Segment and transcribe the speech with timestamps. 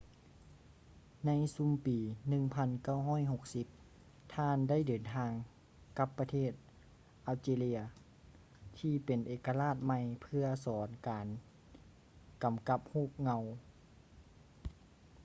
[1.25, 1.97] ໃນຊຸມປີ
[2.87, 5.31] 1960 ທ່ານໄດ້ເດີນທາງ
[5.97, 6.51] ກັບປະເທດ
[7.31, 7.79] algeria
[8.77, 11.27] ທີ່ເປັນເອກະລາດໃໝ່ເພື່ອສອນການ
[12.43, 13.43] ກຳກັບຮູບເງົາ